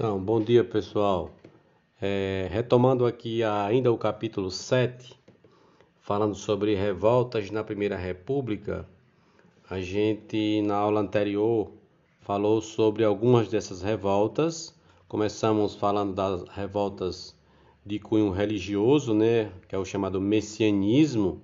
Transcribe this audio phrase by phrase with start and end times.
[0.00, 1.32] Então, bom dia pessoal.
[2.00, 5.18] É, retomando aqui ainda o capítulo 7,
[6.00, 8.88] falando sobre revoltas na Primeira República,
[9.68, 11.72] a gente na aula anterior
[12.20, 14.72] falou sobre algumas dessas revoltas.
[15.08, 17.36] Começamos falando das revoltas
[17.84, 21.42] de cunho religioso, né, que é o chamado messianismo,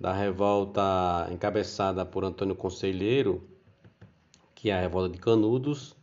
[0.00, 3.40] da revolta encabeçada por Antônio Conselheiro,
[4.52, 5.96] que é a revolta de Canudos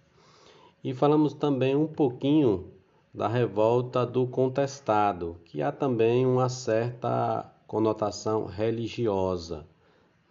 [0.85, 2.71] e falamos também um pouquinho
[3.11, 9.65] da revolta do contestado, que há também uma certa conotação religiosa,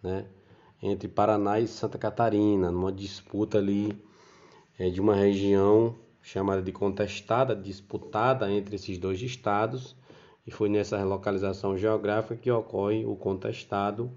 [0.01, 0.27] né?
[0.81, 4.01] entre Paraná e Santa Catarina, numa disputa ali
[4.79, 9.93] é, de uma região chamada de contestada, disputada entre esses dois estados,
[10.47, 14.09] e foi nessa localização geográfica que ocorre o contestado,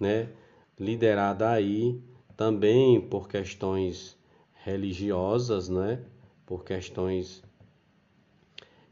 [0.00, 0.30] né?
[0.80, 2.00] liderada aí
[2.34, 4.16] também por questões
[4.64, 6.02] religiosas, né?
[6.46, 7.42] por questões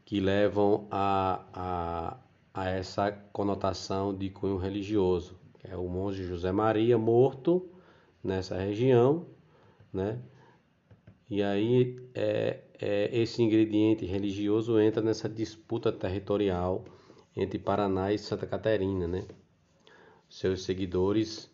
[0.05, 2.17] que levam a, a,
[2.53, 5.35] a essa conotação de cunho religioso.
[5.63, 7.69] É o monge José Maria morto
[8.23, 9.25] nessa região,
[9.91, 10.19] né?
[11.29, 16.83] E aí é, é, esse ingrediente religioso entra nessa disputa territorial
[17.35, 19.23] entre Paraná e Santa Catarina, né?
[20.29, 21.49] Seus seguidores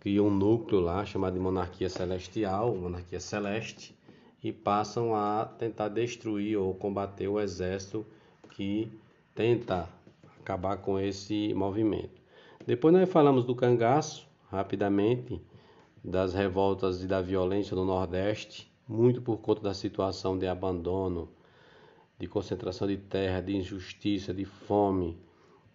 [0.00, 3.96] criam um núcleo lá chamado de monarquia celestial, monarquia celeste,
[4.42, 8.06] e passam a tentar destruir ou combater o exército
[8.50, 8.90] que
[9.34, 9.88] tenta
[10.40, 12.20] acabar com esse movimento.
[12.66, 15.40] Depois nós falamos do cangaço, rapidamente,
[16.02, 21.28] das revoltas e da violência no Nordeste, muito por conta da situação de abandono,
[22.18, 25.18] de concentração de terra, de injustiça, de fome,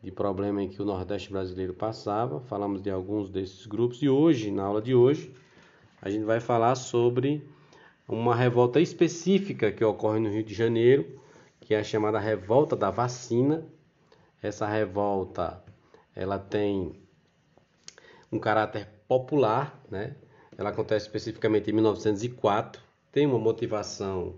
[0.03, 2.39] de problema em que o Nordeste brasileiro passava.
[2.41, 5.33] Falamos de alguns desses grupos e hoje, na aula de hoje,
[6.02, 7.47] a gente vai falar sobre
[8.07, 11.19] uma revolta específica que ocorre no Rio de Janeiro,
[11.59, 13.63] que é a chamada revolta da vacina.
[14.41, 15.63] Essa revolta,
[16.16, 16.94] ela tem
[18.31, 20.16] um caráter popular, né?
[20.57, 24.35] Ela acontece especificamente em 1904, tem uma motivação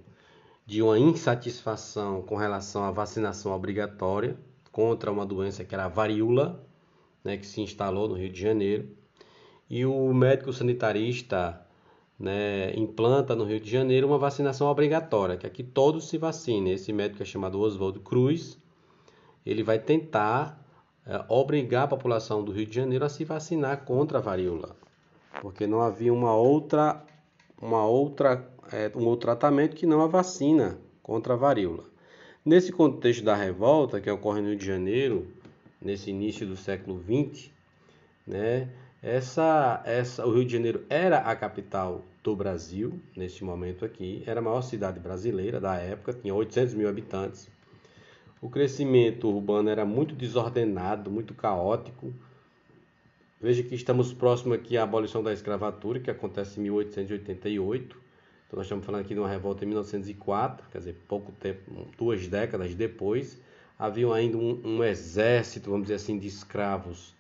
[0.66, 4.38] de uma insatisfação com relação à vacinação obrigatória
[4.74, 6.68] contra uma doença que era a varíola,
[7.24, 8.90] né, que se instalou no Rio de Janeiro.
[9.70, 11.66] E o médico sanitarista
[12.20, 16.74] né, implanta no Rio de Janeiro uma vacinação obrigatória, que aqui todos se vacinem.
[16.74, 18.58] Esse médico é chamado Oswaldo Cruz.
[19.46, 20.60] Ele vai tentar
[21.06, 24.76] é, obrigar a população do Rio de Janeiro a se vacinar contra a varíola,
[25.40, 27.06] porque não havia uma outra,
[27.62, 31.93] uma outra, é, um outro tratamento que não a vacina contra a varíola.
[32.46, 35.26] Nesse contexto da revolta que ocorre no Rio de Janeiro,
[35.82, 37.50] nesse início do século XX,
[38.28, 38.68] né,
[39.02, 44.42] essa, essa, o Rio de Janeiro era a capital do Brasil, neste momento aqui, era
[44.42, 47.48] a maior cidade brasileira da época, tinha 800 mil habitantes.
[48.42, 52.14] O crescimento urbano era muito desordenado, muito caótico.
[53.40, 58.04] Veja que estamos próximos aqui à abolição da escravatura, que acontece em 1888.
[58.54, 62.28] Então nós estamos falando aqui de uma revolta em 1904, quer dizer, pouco tempo, duas
[62.28, 63.42] décadas depois,
[63.80, 67.16] havia ainda um, um exército, vamos dizer assim, de escravos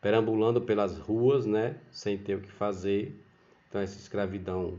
[0.00, 3.20] perambulando pelas ruas, né, sem ter o que fazer.
[3.68, 4.78] Então essa escravidão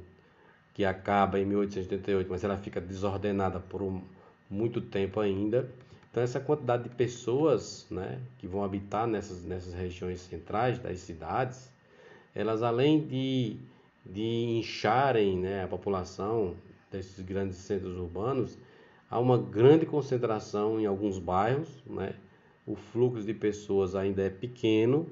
[0.74, 4.02] que acaba em 1888, mas ela fica desordenada por um,
[4.50, 5.70] muito tempo ainda.
[6.10, 11.70] Então essa quantidade de pessoas, né, que vão habitar nessas nessas regiões centrais das cidades,
[12.34, 13.58] elas além de
[14.10, 16.56] de incharem né, a população
[16.92, 18.58] desses grandes centros urbanos,
[19.10, 22.14] há uma grande concentração em alguns bairros, né?
[22.66, 25.08] o fluxo de pessoas ainda é pequeno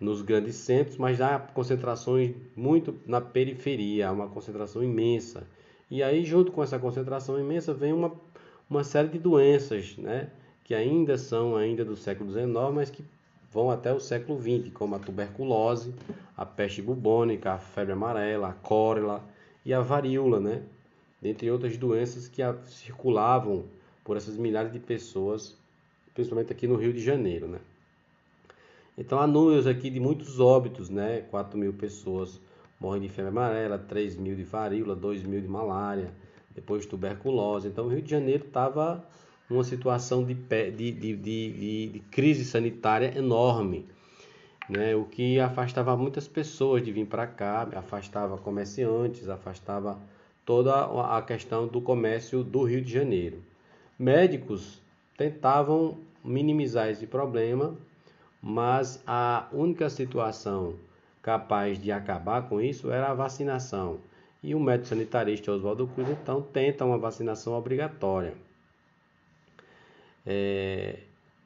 [0.00, 5.46] nos grandes centros, mas há concentrações muito na periferia, há uma concentração imensa.
[5.88, 8.12] E aí, junto com essa concentração imensa, vem uma,
[8.68, 10.30] uma série de doenças, né?
[10.64, 13.04] que ainda são ainda do século XIX, mas que
[13.52, 15.94] vão até o século XX, como a tuberculose,
[16.36, 19.20] a peste bubônica, a febre amarela, a cólera
[19.64, 20.62] e a varíola, né?
[21.20, 23.64] Dentre outras doenças que circulavam
[24.02, 25.56] por essas milhares de pessoas,
[26.14, 27.58] principalmente aqui no Rio de Janeiro, né?
[28.96, 31.20] Então há números aqui de muitos óbitos, né?
[31.30, 32.40] 4 mil pessoas
[32.80, 36.10] morrem de febre amarela, 3 mil de varíola, 2 mil de malária,
[36.54, 37.68] depois de tuberculose.
[37.68, 39.04] Então o Rio de Janeiro estava
[39.52, 43.86] uma situação de, de, de, de, de crise sanitária enorme,
[44.68, 44.94] né?
[44.94, 49.98] o que afastava muitas pessoas de vir para cá, afastava comerciantes, afastava
[50.44, 50.72] toda
[51.16, 53.42] a questão do comércio do Rio de Janeiro.
[53.98, 54.80] Médicos
[55.16, 57.76] tentavam minimizar esse problema,
[58.40, 60.74] mas a única situação
[61.22, 63.98] capaz de acabar com isso era a vacinação.
[64.42, 68.34] E o médico sanitarista Oswaldo Cruz, então, tenta uma vacinação obrigatória.
[70.26, 70.98] É,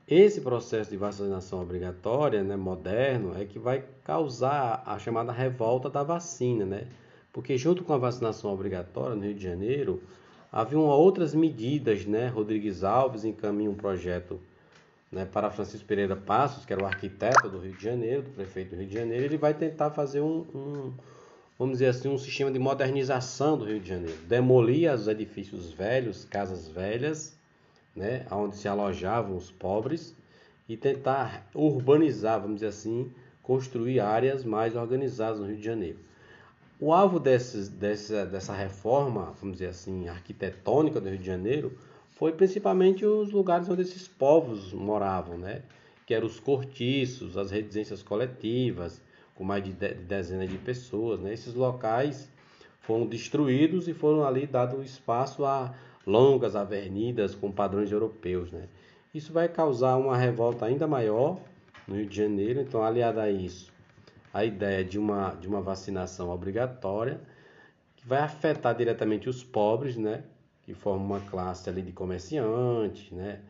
[0.08, 6.02] esse processo de vacinação obrigatória, né, moderno, é que vai causar a chamada revolta da
[6.02, 6.86] vacina, né?
[7.32, 10.02] Porque junto com a vacinação obrigatória no Rio de Janeiro,
[10.52, 12.28] haviam outras medidas, né?
[12.28, 14.40] Rodrigues Alves encaminha um projeto
[15.10, 18.70] né, para Francisco Pereira Passos, que era o arquiteto do Rio de Janeiro, do prefeito
[18.70, 20.92] do Rio de Janeiro, ele vai tentar fazer um, um
[21.58, 26.24] vamos dizer assim, um sistema de modernização do Rio de Janeiro, demolir os edifícios velhos,
[26.24, 27.36] casas velhas,
[27.96, 30.14] né, onde se alojavam os pobres,
[30.68, 33.10] e tentar urbanizar, vamos dizer assim,
[33.42, 35.98] construir áreas mais organizadas no Rio de Janeiro.
[36.78, 41.72] O alvo desses, dessa, dessa reforma, vamos dizer assim, arquitetônica do Rio de Janeiro,
[42.10, 45.62] foi principalmente os lugares onde esses povos moravam, né?
[46.04, 49.02] que eram os cortiços, as residências coletivas,
[49.34, 51.20] com mais de, de dezenas de pessoas.
[51.20, 51.32] Né?
[51.32, 52.28] Esses locais
[52.80, 55.74] foram destruídos e foram ali dado espaço a
[56.06, 58.52] longas avenidas com padrões europeus.
[58.52, 58.68] Né?
[59.12, 61.38] Isso vai causar uma revolta ainda maior
[61.88, 62.60] no Rio de Janeiro.
[62.60, 63.72] Então, aliada a isso,
[64.32, 67.20] a ideia de uma, de uma vacinação obrigatória,
[67.96, 70.22] que vai afetar diretamente os pobres, né?
[70.64, 73.40] que formam uma classe ali de comerciantes, né?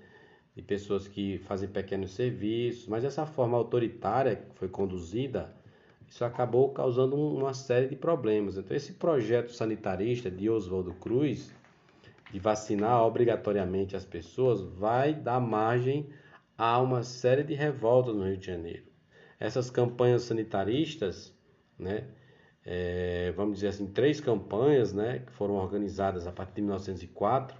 [0.55, 5.55] de pessoas que fazem pequenos serviços, mas essa forma autoritária que foi conduzida,
[6.09, 8.57] isso acabou causando uma série de problemas.
[8.57, 11.53] Então, esse projeto sanitarista de Oswaldo Cruz,
[12.33, 16.09] de vacinar obrigatoriamente as pessoas, vai dar margem
[16.59, 18.85] a uma série de revoltas no Rio de Janeiro.
[19.39, 21.35] Essas campanhas sanitaristas,
[21.79, 22.05] né,
[22.65, 27.57] é, vamos dizer assim, três campanhas né, que foram organizadas a partir de 1904,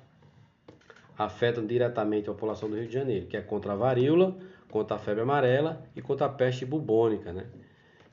[1.17, 4.37] afetam diretamente a população do Rio de Janeiro, que é contra a varíola,
[4.71, 7.33] contra a febre amarela e contra a peste bubônica.
[7.33, 7.47] Né?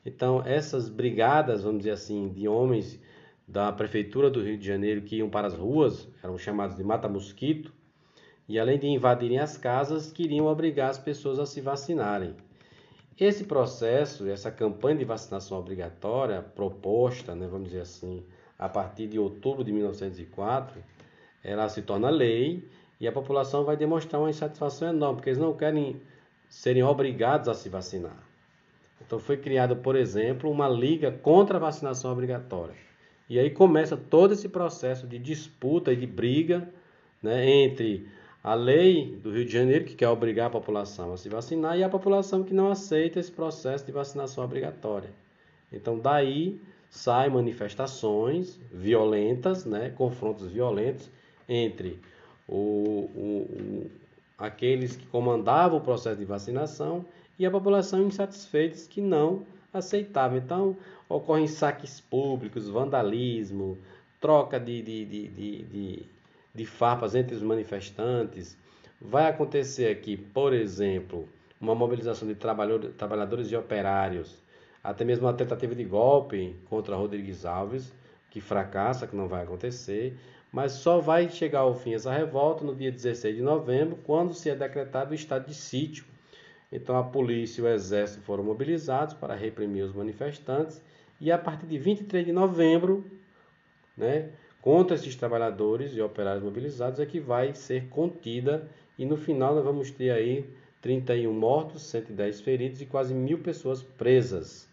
[0.06, 3.00] Então, essas brigadas, vamos dizer assim, de homens
[3.48, 7.74] da prefeitura do Rio de Janeiro que iam para as ruas, eram chamados de mata-mosquito,
[8.48, 12.36] e além de invadirem as casas, queriam obrigar as pessoas a se vacinarem.
[13.20, 18.26] Esse processo, essa campanha de vacinação obrigatória proposta, né, vamos dizer assim,
[18.58, 20.84] a partir de outubro de 1904,
[21.44, 22.68] ela se torna lei
[23.00, 26.02] e a população vai demonstrar uma insatisfação enorme, porque eles não querem
[26.50, 28.18] serem obrigados a se vacinar.
[29.06, 32.76] Então foi criada, por exemplo, uma liga contra a vacinação obrigatória.
[33.30, 36.68] E aí começa todo esse processo de disputa e de briga
[37.22, 38.08] né, entre
[38.44, 41.84] a lei do Rio de Janeiro, que quer obrigar a população a se vacinar, e
[41.84, 45.10] a população que não aceita esse processo de vacinação obrigatória.
[45.72, 46.60] Então, daí
[46.90, 51.10] saem manifestações violentas, né, confrontos violentos
[51.48, 51.98] entre
[52.48, 53.92] o, o, o,
[54.38, 57.06] aqueles que comandavam o processo de vacinação
[57.40, 59.44] e a população insatisfeita que não
[59.74, 60.38] aceitava.
[60.38, 60.78] Então,
[61.10, 63.78] ocorrem saques públicos, vandalismo,
[64.20, 65.28] troca de, de, de,
[65.64, 66.06] de
[66.54, 68.58] de farpas entre os manifestantes.
[69.02, 71.28] Vai acontecer aqui, por exemplo,
[71.60, 74.38] uma mobilização de trabalhadores e operários,
[74.84, 77.92] até mesmo uma tentativa de golpe contra Rodrigues Alves,
[78.30, 80.18] que fracassa, que não vai acontecer,
[80.52, 84.50] mas só vai chegar ao fim essa revolta no dia 16 de novembro, quando se
[84.50, 86.06] é decretado o estado de sítio.
[86.74, 90.82] Então a polícia e o exército foram mobilizados para reprimir os manifestantes
[91.22, 93.06] e a partir de 23 de novembro,
[93.96, 94.30] né,
[94.60, 98.68] contra esses trabalhadores e operários mobilizados é que vai ser contida
[98.98, 100.50] e no final nós vamos ter aí
[100.82, 104.68] 31 mortos, 110 feridos e quase mil pessoas presas,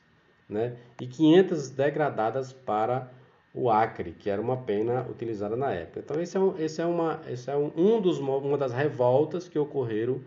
[0.48, 0.76] né?
[1.00, 3.08] E 500 degradadas para
[3.54, 6.00] o Acre, que era uma pena utilizada na época.
[6.00, 9.48] Então esse é, um, esse é, uma, esse é um, um dos, uma das revoltas
[9.48, 10.20] que ocorreram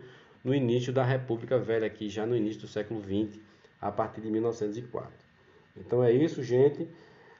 [0.44, 3.40] no início da República Velha aqui, já no início do século XX,
[3.80, 5.10] a partir de 1904.
[5.76, 6.86] Então é isso, gente.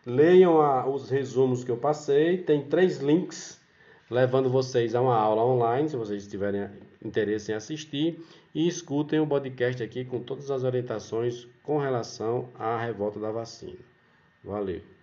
[0.07, 2.39] Leiam a, os resumos que eu passei.
[2.39, 3.61] Tem três links
[4.11, 6.69] levando vocês a uma aula online, se vocês tiverem
[7.05, 8.25] interesse em assistir.
[8.55, 13.79] E escutem o podcast aqui com todas as orientações com relação à revolta da vacina.
[14.43, 14.94] Valeu!